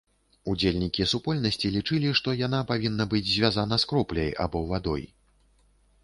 Удзельнікі 0.51 1.03
супольнасці 1.11 1.69
лічылі, 1.75 2.13
што 2.19 2.33
яна 2.39 2.61
павінна 2.71 3.07
быць 3.11 3.23
звязана 3.33 3.75
з 3.83 3.89
кропляй 3.91 4.31
або 4.47 4.63
вадой. 4.73 5.03